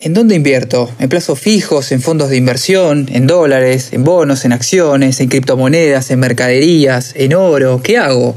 [0.00, 0.88] ¿En dónde invierto?
[1.00, 6.12] ¿En plazos fijos, en fondos de inversión, en dólares, en bonos, en acciones, en criptomonedas,
[6.12, 7.80] en mercaderías, en oro?
[7.82, 8.36] ¿Qué hago?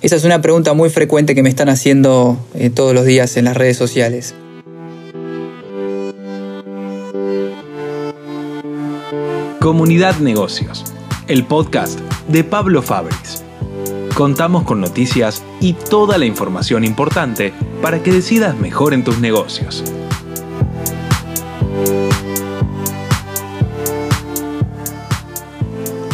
[0.00, 3.44] Esa es una pregunta muy frecuente que me están haciendo eh, todos los días en
[3.44, 4.34] las redes sociales.
[9.60, 10.82] Comunidad Negocios,
[11.28, 13.44] el podcast de Pablo Fabris.
[14.14, 17.52] Contamos con noticias y toda la información importante
[17.82, 19.84] para que decidas mejor en tus negocios.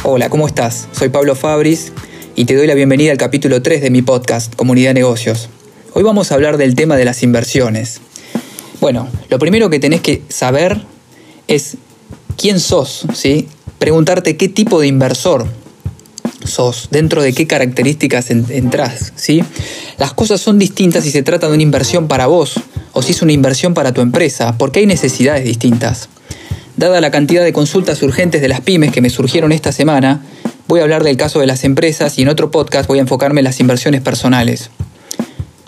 [0.05, 0.89] Hola, ¿cómo estás?
[0.93, 1.93] Soy Pablo Fabris
[2.35, 5.49] y te doy la bienvenida al capítulo 3 de mi podcast, Comunidad Negocios.
[5.95, 8.01] Hoy vamos a hablar del tema de las inversiones.
[8.81, 10.83] Bueno, lo primero que tenés que saber
[11.49, 11.77] es
[12.37, 13.49] quién sos, ¿sí?
[13.79, 15.47] Preguntarte qué tipo de inversor
[16.45, 19.45] sos, dentro de qué características entras, ¿sí?
[19.99, 22.55] Las cosas son distintas si se trata de una inversión para vos
[22.93, 26.09] o si es una inversión para tu empresa, porque hay necesidades distintas.
[26.77, 30.23] Dada la cantidad de consultas urgentes de las pymes que me surgieron esta semana,
[30.69, 33.41] voy a hablar del caso de las empresas y en otro podcast voy a enfocarme
[33.41, 34.71] en las inversiones personales.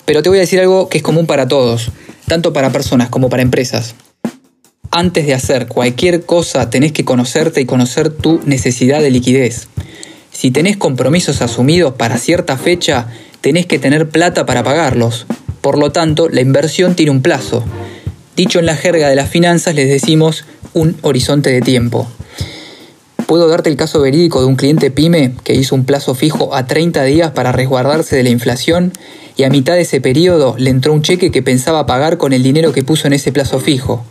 [0.04, 1.90] Pero te voy a decir algo que es común para todos,
[2.26, 3.94] tanto para personas como para empresas.
[4.90, 9.68] Antes de hacer cualquier cosa tenés que conocerte y conocer tu necesidad de liquidez.
[10.30, 13.08] Si tenés compromisos asumidos para cierta fecha,
[13.40, 15.26] tenés que tener plata para pagarlos.
[15.64, 17.64] Por lo tanto, la inversión tiene un plazo.
[18.36, 22.06] Dicho en la jerga de las finanzas, les decimos un horizonte de tiempo.
[23.24, 26.66] Puedo darte el caso verídico de un cliente pyme que hizo un plazo fijo a
[26.66, 28.92] 30 días para resguardarse de la inflación
[29.38, 32.42] y a mitad de ese periodo le entró un cheque que pensaba pagar con el
[32.42, 34.04] dinero que puso en ese plazo fijo.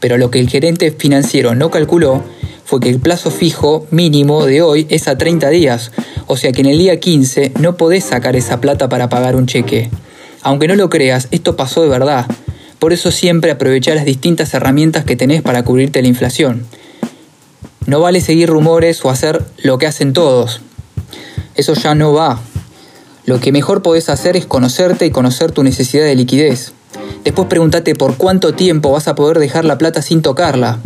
[0.00, 2.24] Pero lo que el gerente financiero no calculó
[2.64, 5.92] fue que el plazo fijo mínimo de hoy es a 30 días,
[6.26, 9.46] o sea que en el día 15 no podés sacar esa plata para pagar un
[9.46, 9.88] cheque.
[10.42, 12.26] Aunque no lo creas, esto pasó de verdad.
[12.78, 16.66] Por eso siempre aprovecha las distintas herramientas que tenés para cubrirte la inflación.
[17.86, 20.60] No vale seguir rumores o hacer lo que hacen todos.
[21.54, 22.40] Eso ya no va.
[23.24, 26.72] Lo que mejor podés hacer es conocerte y conocer tu necesidad de liquidez.
[27.24, 30.78] Después pregúntate por cuánto tiempo vas a poder dejar la plata sin tocarla.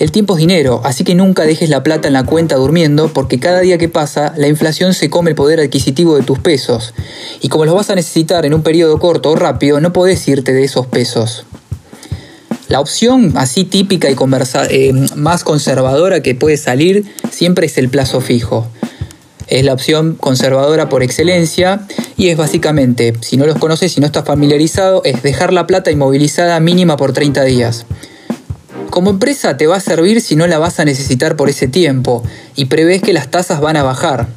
[0.00, 3.38] El tiempo es dinero, así que nunca dejes la plata en la cuenta durmiendo porque
[3.38, 6.94] cada día que pasa la inflación se come el poder adquisitivo de tus pesos.
[7.42, 10.54] Y como los vas a necesitar en un periodo corto o rápido, no podés irte
[10.54, 11.44] de esos pesos.
[12.68, 14.16] La opción así típica y
[14.70, 18.66] eh, más conservadora que puede salir siempre es el plazo fijo.
[19.48, 24.06] Es la opción conservadora por excelencia y es básicamente, si no los conoces, si no
[24.06, 27.84] estás familiarizado, es dejar la plata inmovilizada mínima por 30 días.
[28.90, 32.24] Como empresa te va a servir si no la vas a necesitar por ese tiempo
[32.56, 34.28] y prevés que las tasas van a bajar.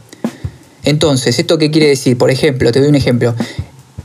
[0.83, 2.17] Entonces, ¿esto qué quiere decir?
[2.17, 3.33] Por ejemplo, te doy un ejemplo.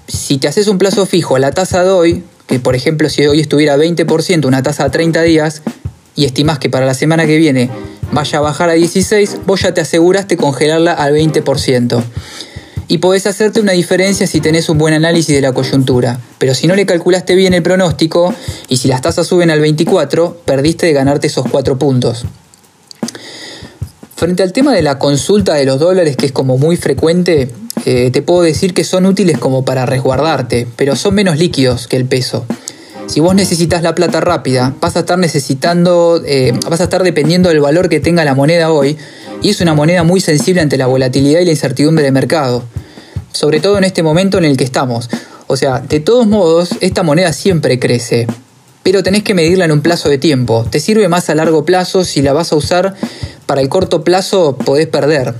[0.07, 3.27] Si te haces un plazo fijo a la tasa de hoy, que por ejemplo si
[3.27, 5.63] hoy estuviera 20%, una tasa a 30 días,
[6.17, 7.69] y estimás que para la semana que viene
[8.11, 12.03] vaya a bajar a 16, vos ya te aseguraste congelarla al 20%
[12.89, 16.19] y podés hacerte una diferencia si tenés un buen análisis de la coyuntura.
[16.39, 18.35] Pero si no le calculaste bien el pronóstico
[18.69, 22.25] y si las tasas suben al 24, perdiste de ganarte esos 4 puntos.
[24.17, 27.53] Frente al tema de la consulta de los dólares, que es como muy frecuente,
[27.85, 31.97] eh, te puedo decir que son útiles como para resguardarte, pero son menos líquidos que
[31.97, 32.45] el peso.
[33.09, 37.49] Si vos necesitas la plata rápida, vas a estar necesitando, eh, vas a estar dependiendo
[37.49, 38.99] del valor que tenga la moneda hoy,
[39.41, 42.65] y es una moneda muy sensible ante la volatilidad y la incertidumbre de mercado,
[43.33, 45.09] sobre todo en este momento en el que estamos.
[45.47, 48.27] O sea, de todos modos, esta moneda siempre crece,
[48.83, 50.67] pero tenés que medirla en un plazo de tiempo.
[50.71, 52.95] Te sirve más a largo plazo, si la vas a usar
[53.47, 55.35] para el corto plazo podés perder.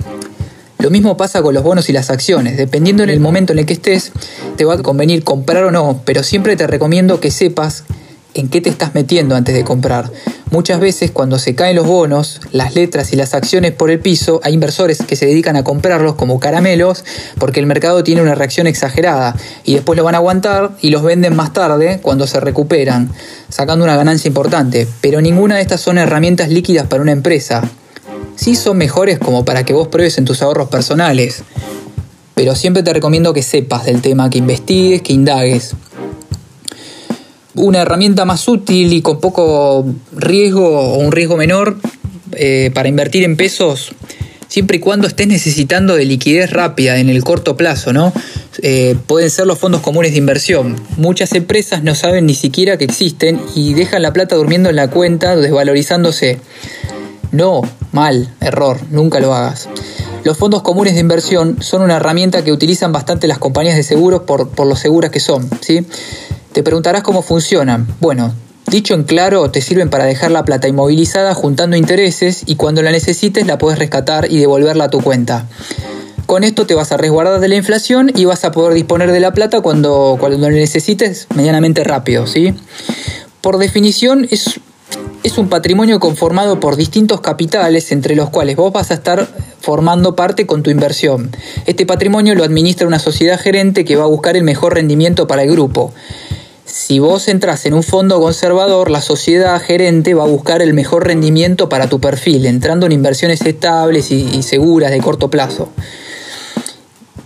[0.79, 2.55] Lo mismo pasa con los bonos y las acciones.
[2.55, 4.13] Dependiendo en el momento en el que estés,
[4.55, 7.83] te va a convenir comprar o no, pero siempre te recomiendo que sepas
[8.33, 10.09] en qué te estás metiendo antes de comprar.
[10.51, 14.39] Muchas veces cuando se caen los bonos, las letras y las acciones por el piso,
[14.41, 17.03] hay inversores que se dedican a comprarlos como caramelos
[17.39, 19.35] porque el mercado tiene una reacción exagerada
[19.65, 23.11] y después lo van a aguantar y los venden más tarde cuando se recuperan,
[23.49, 24.87] sacando una ganancia importante.
[25.01, 27.69] Pero ninguna de estas son herramientas líquidas para una empresa.
[28.39, 31.43] Sí son mejores como para que vos pruebes en tus ahorros personales.
[32.35, 35.75] Pero siempre te recomiendo que sepas del tema, que investigues, que indagues
[37.55, 41.77] una herramienta más útil y con poco riesgo o un riesgo menor
[42.31, 43.91] eh, para invertir en pesos
[44.47, 48.13] siempre y cuando estés necesitando de liquidez rápida en el corto plazo, ¿no?
[48.61, 50.75] Eh, pueden ser los fondos comunes de inversión.
[50.97, 54.89] Muchas empresas no saben ni siquiera que existen y dejan la plata durmiendo en la
[54.89, 56.39] cuenta, desvalorizándose.
[57.31, 57.61] No,
[57.91, 59.69] mal, error, nunca lo hagas.
[60.23, 64.23] Los fondos comunes de inversión son una herramienta que utilizan bastante las compañías de seguros
[64.23, 65.85] por, por lo seguras que son, ¿sí?
[66.51, 67.87] Te preguntarás cómo funcionan.
[67.99, 68.33] Bueno,
[68.69, 72.91] Dicho en claro, te sirven para dejar la plata inmovilizada juntando intereses y cuando la
[72.91, 75.47] necesites la puedes rescatar y devolverla a tu cuenta.
[76.27, 79.19] Con esto te vas a resguardar de la inflación y vas a poder disponer de
[79.19, 82.53] la plata cuando, cuando la necesites medianamente rápido, ¿sí?
[83.41, 84.59] Por definición es,
[85.23, 89.27] es un patrimonio conformado por distintos capitales entre los cuales vos vas a estar
[89.59, 91.31] formando parte con tu inversión.
[91.65, 95.43] Este patrimonio lo administra una sociedad gerente que va a buscar el mejor rendimiento para
[95.43, 95.93] el grupo.
[96.65, 101.07] Si vos entras en un fondo conservador, la sociedad gerente va a buscar el mejor
[101.07, 105.69] rendimiento para tu perfil, entrando en inversiones estables y, seguras de corto plazo.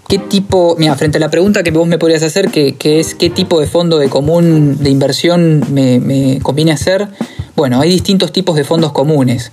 [0.07, 3.29] ¿Qué tipo, mira, frente a la pregunta que vos me podrías hacer, que, es qué
[3.29, 7.09] tipo de fondo de común de inversión me, me conviene hacer,
[7.55, 9.51] bueno, hay distintos tipos de fondos comunes.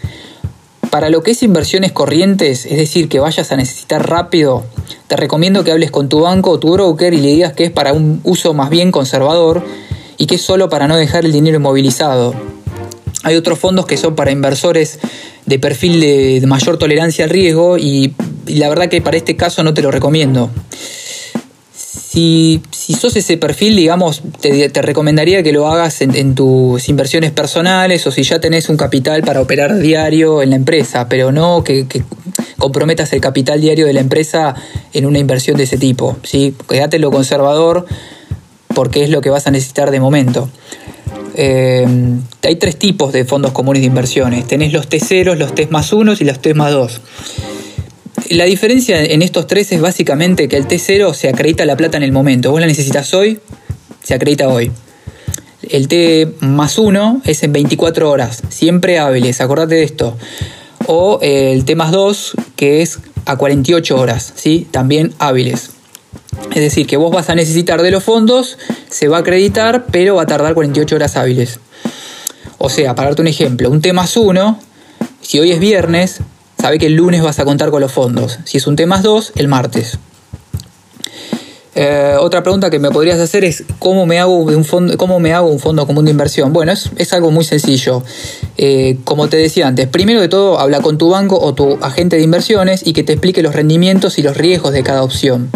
[0.91, 4.65] Para lo que es inversiones corrientes, es decir, que vayas a necesitar rápido,
[5.07, 7.71] te recomiendo que hables con tu banco o tu broker y le digas que es
[7.71, 9.65] para un uso más bien conservador
[10.17, 12.35] y que es solo para no dejar el dinero inmovilizado.
[13.23, 14.99] Hay otros fondos que son para inversores
[15.47, 18.15] de perfil de, mayor tolerancia al riesgo y,
[18.47, 20.51] y la verdad que para este caso no te lo recomiendo.
[22.13, 28.11] Si, sos ese perfil, digamos, te, recomendaría que lo hagas en, tus inversiones personales o
[28.11, 31.87] si ya tenés un capital para operar diario en la empresa, pero no que,
[32.59, 34.57] comprometas el capital diario de la empresa
[34.93, 36.17] en una inversión de ese tipo.
[36.25, 36.53] ¿sí?
[36.69, 37.87] Quédate lo conservador
[38.75, 40.51] porque es lo que vas a necesitar de momento.
[41.37, 41.87] Eh,
[42.43, 44.49] hay tres tipos de fondos comunes de inversiones.
[44.49, 47.01] Tenés los T0, los T más 1 y los T más 2.
[48.31, 52.05] La diferencia en estos tres es básicamente que el T0 se acredita la plata en
[52.05, 52.53] el momento.
[52.53, 53.41] Vos la necesitas hoy,
[54.05, 54.71] se acredita hoy.
[55.69, 60.17] El T más 1 es en 24 horas, siempre hábiles, acordate de esto.
[60.87, 64.69] O el T más 2, que es a 48 horas, ¿sí?
[64.71, 65.71] también hábiles.
[66.55, 70.15] Es decir, que vos vas a necesitar de los fondos, se va a acreditar, pero
[70.15, 71.59] va a tardar 48 horas hábiles.
[72.59, 74.61] O sea, para darte un ejemplo, un T más 1,
[75.21, 76.21] si hoy es viernes,
[76.61, 78.39] sabe que el lunes vas a contar con los fondos.
[78.45, 79.99] Si es un T más 2, el martes.
[81.75, 85.33] Eh, otra pregunta que me podrías hacer es ¿cómo me hago un fondo, cómo me
[85.33, 86.53] hago un fondo común de inversión?
[86.53, 88.03] Bueno, es, algo muy sencillo.
[88.59, 92.17] Eh, como te decía antes, primero de todo habla con tu banco o tu agente
[92.17, 95.51] de inversiones y que te explique los rendimientos y los riesgos de cada opción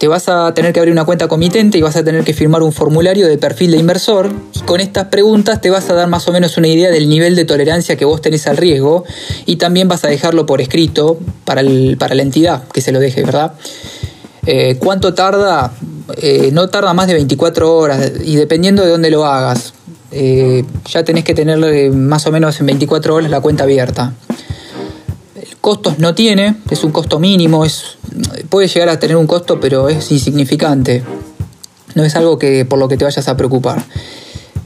[0.00, 2.62] te vas a tener que abrir una cuenta comitente y vas a tener que firmar
[2.62, 6.26] un formulario de perfil de inversor y con estas preguntas te vas a dar más
[6.26, 9.04] o menos una idea del nivel de tolerancia que vos tenés al riesgo
[9.44, 11.60] y también vas a dejarlo por escrito para,
[11.98, 13.52] para la entidad que se lo deje, ¿verdad?
[14.46, 15.70] Eh, ¿Cuánto tarda?
[16.16, 19.74] Eh, no tarda más de 24 horas y dependiendo de dónde lo hagas,
[20.12, 21.58] eh, ya tenés que tener
[21.92, 24.14] más o menos en 24 horas la cuenta abierta.
[25.60, 27.98] Costos no tiene, es un costo mínimo, es,
[28.48, 31.02] puede llegar a tener un costo, pero es insignificante.
[31.94, 33.84] No es algo que por lo que te vayas a preocupar.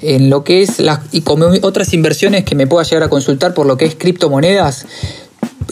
[0.03, 3.55] En lo que es las y como otras inversiones que me pueda llegar a consultar
[3.55, 4.87] por lo que es criptomonedas,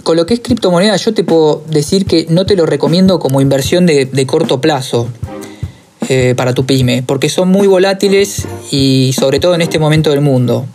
[0.02, 3.40] con lo que es criptomonedas yo te puedo decir que no te lo recomiendo como
[3.40, 5.08] inversión de, corto plazo
[6.08, 10.20] eh, para tu pyme, porque son muy volátiles y sobre todo en este momento del
[10.20, 10.66] mundo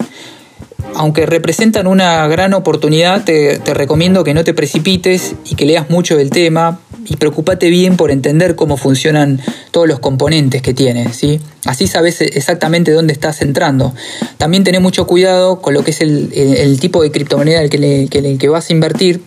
[0.96, 6.18] aunque representan una gran oportunidad, te, recomiendo que no te precipites y que leas mucho
[6.18, 9.40] del tema y preocupate bien por entender cómo funcionan
[9.72, 11.14] todos los componentes que tiene.
[11.14, 11.40] ¿sí?
[11.66, 13.94] Así sabes exactamente dónde estás entrando.
[14.38, 18.38] También tenés mucho cuidado con lo que es el, tipo de criptomoneda en el que,
[18.38, 19.22] que vas a invertir,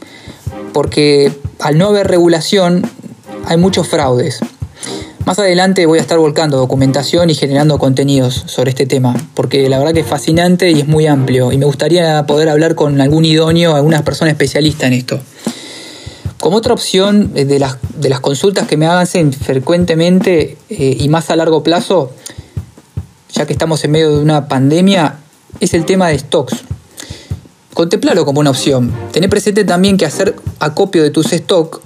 [0.72, 2.82] porque al no haber regulación
[3.46, 4.40] hay muchos fraudes.
[5.30, 9.78] Más adelante voy a estar volcando documentación y generando contenidos sobre este tema, porque la
[9.78, 13.24] verdad que es fascinante y es muy amplio, y me gustaría poder hablar con algún
[13.24, 15.20] idóneo, alguna persona especialista en esto.
[16.40, 21.30] Como otra opción de las, de las consultas que me hacen frecuentemente eh, y más
[21.30, 22.10] a largo plazo,
[23.32, 25.20] ya que estamos en medio de una pandemia,
[25.60, 26.56] es el tema de stocks.
[27.72, 28.92] Contemplalo como una opción.
[29.12, 31.78] Tené presente también que hacer acopio de tus stocks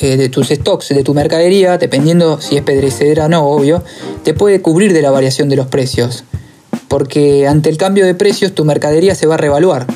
[0.00, 3.82] eh, de tus stocks, de tu mercadería, dependiendo si es pedrecedera o no, obvio,
[4.22, 6.24] te puede cubrir de la variación de los precios.
[6.88, 9.86] Porque ante el cambio de precios tu mercadería se va a revaluar.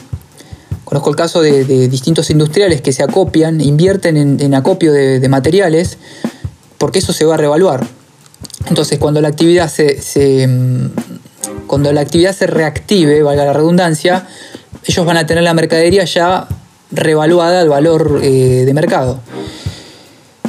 [0.85, 5.97] Conozco el caso de, distintos industriales que se acopian, invierten en, acopio de, materiales,
[6.77, 7.87] porque eso se va a revaluar.
[8.69, 14.27] Entonces cuando la actividad se, mm, cuando la actividad se reactive, valga la redundancia,
[14.85, 16.47] ellos van a tener la mercadería ya
[16.91, 19.21] revaluada al valor eh, de mercado.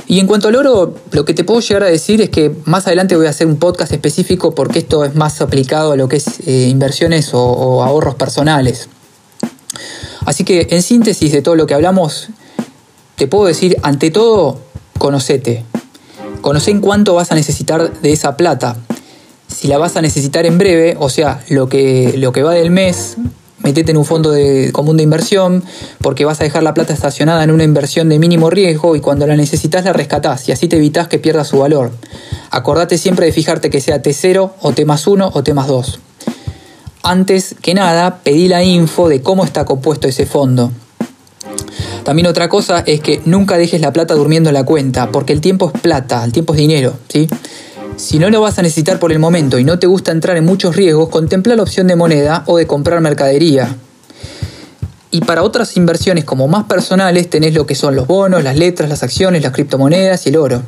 [0.07, 2.87] Y en cuanto al oro, lo que te puedo llegar a decir es que más
[2.87, 6.17] adelante voy a hacer un podcast específico porque esto es más aplicado a lo que
[6.17, 8.89] es eh, inversiones o, ahorros personales.
[10.25, 12.29] Así que en síntesis de todo lo que hablamos,
[13.15, 14.59] te puedo decir, ante todo,
[14.97, 15.63] conocete.
[16.41, 18.75] Conoce en cuánto vas a necesitar de esa plata.
[19.47, 22.71] Si la vas a necesitar en breve, o sea, lo que, lo que va del
[22.71, 23.15] mes,
[23.63, 24.33] metete en un fondo
[24.71, 25.63] común de inversión
[25.99, 29.25] porque vas a dejar la plata estacionada en una inversión de mínimo riesgo y cuando
[29.25, 31.91] la necesitas la rescatás y así te evitas que pierda su valor.
[32.51, 35.99] Acordate siempre de fijarte que sea T0 o T más 1 o T más 2.
[37.03, 40.71] Antes que nada, pedí la info de cómo está compuesto ese fondo.
[42.03, 45.41] También otra cosa es que nunca dejes la plata durmiendo en la cuenta, porque el
[45.41, 47.27] tiempo es plata, el tiempo es dinero, ¿sí?
[47.95, 50.45] Si no lo vas a necesitar por el momento y no te gusta entrar en
[50.45, 53.75] muchos riesgos, contempla la opción de moneda o de comprar mercadería.
[55.11, 58.89] Y para otras inversiones como más personales tenés lo que son los bonos, las letras,
[58.89, 60.61] las acciones, las criptomonedas y el oro.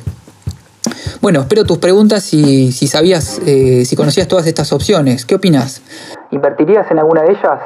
[1.20, 5.24] Bueno, espero tus preguntas si, si sabías, eh, si conocías todas estas opciones.
[5.24, 5.82] ¿Qué opinas?
[6.30, 7.60] ¿Invertirías en alguna de ellas?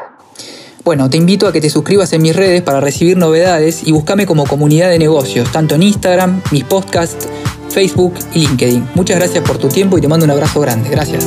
[0.82, 4.24] Bueno, te invito a que te suscribas en mis redes para recibir novedades y buscame
[4.24, 7.28] como comunidad de negocios, tanto en Instagram, mis podcasts,
[7.70, 8.90] Facebook y LinkedIn.
[8.94, 10.90] Muchas gracias por tu tiempo y te mando un abrazo grande.
[10.90, 11.26] Gracias.